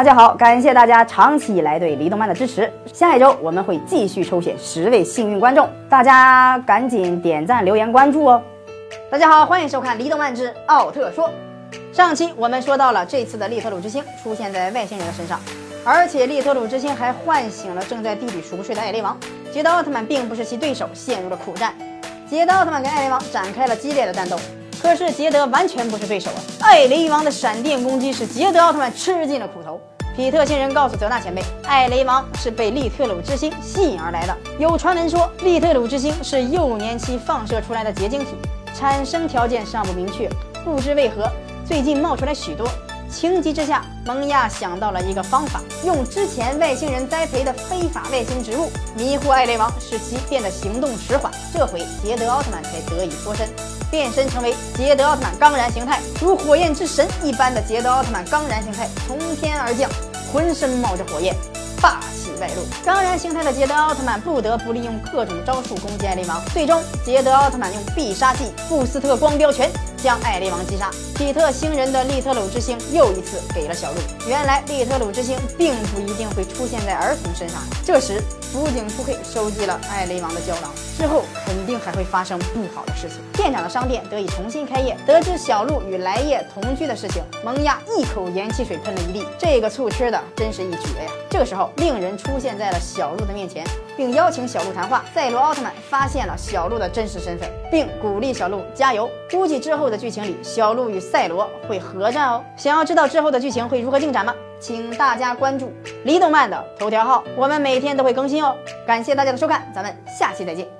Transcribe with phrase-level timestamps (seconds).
[0.00, 2.72] 大家好，感谢大家长期以来对离动漫的支持。
[2.90, 8.42] 下一周我们会继续抽选十位幸运观众，大家赶紧点赞、留言、关注哦。
[9.10, 11.28] 大家好，欢迎收看《离动漫之奥特说》。
[11.94, 15.38] 上期我们说到了这次的利特鲁之星出现在外星人的身上，
[15.84, 19.14] 而且利特鲁之星还唤醒了正在地底熟睡的艾雷王。
[19.52, 21.74] 捷德奥特曼并不是其对手，陷入了苦战。
[22.26, 24.38] 捷德奥特曼跟艾雷王展开了激烈的战斗。
[24.82, 26.40] 可是杰德完全不是对手啊！
[26.62, 29.78] 艾雷王的闪电攻击使捷德奥特曼吃尽了苦头。
[30.16, 34.36] 皮特星人告诉泽纳前辈，艾雷王是被利特鲁之星吸引而来的。
[34.58, 38.34] 有传闻说，利特鲁之星是幼年期放射出来的结晶体，
[38.74, 40.28] 产生条件尚不明确，
[40.64, 41.30] 不知为何
[41.64, 42.68] 最近冒出来许多。
[43.08, 51.32] 情急之下，蒙亚想到了一个方法，用之前外星人栽培的非法外星植物迷惑艾雷王，使其变得行动迟缓。
[51.52, 53.48] 这回捷德奥特曼才得以脱身，
[53.90, 59.90] 变身成为捷德奥特曼钢然形态，如火焰之神一般的捷德奥特曼钢然形态从天而降，
[60.32, 61.34] 浑身冒着火焰，
[61.82, 62.64] 霸气外露。
[62.84, 69.70] 钢然形态的捷德奥特曼不得不利用各种招数攻击艾雷王，最终捷德奥特曼用必杀技布斯特光标拳。
[70.02, 73.98] 将艾雷王击杀，皮特星人的利特鲁之星又一次给了小鹿。
[74.26, 77.60] 原来利特鲁之星并不一定会出现在儿童身上。
[77.84, 78.18] 这时，
[78.50, 83.18] 辅警出黑收集了艾雷王的胶囊，之后肯定还会发生不好的事情。
[83.34, 84.96] 店长的商店得以重新开业。
[85.06, 89.26] 得知小鹿与莱叶同居的事情，萌芽一口盐汽水喷了一地。
[89.38, 91.10] 这个醋吃的真是一绝呀！
[91.28, 93.64] 这个时候，令人出现在了小鹿的面前，
[93.96, 95.04] 并邀请小鹿谈话。
[95.14, 99.10] 赛罗奥特曼发现了小鹿的真实身份，并鼓励小鹿加油。
[99.30, 99.89] 估计之后。
[99.90, 102.42] 的剧情里，小鹿与赛罗会合战哦。
[102.56, 104.34] 想要知道之后的剧情会如何进展吗？
[104.58, 105.72] 请大家关注
[106.04, 108.54] 离动漫的头条号，我们每天都会更新哦。
[108.86, 110.79] 感谢大家的收看，咱们下期再见。